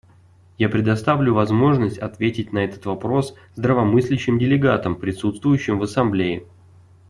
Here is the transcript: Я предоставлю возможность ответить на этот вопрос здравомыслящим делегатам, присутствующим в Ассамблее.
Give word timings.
Я 0.57 0.67
предоставлю 0.67 1.35
возможность 1.35 1.99
ответить 1.99 2.51
на 2.51 2.57
этот 2.65 2.87
вопрос 2.87 3.35
здравомыслящим 3.53 4.39
делегатам, 4.39 4.95
присутствующим 4.95 5.77
в 5.77 5.83
Ассамблее. 5.83 6.47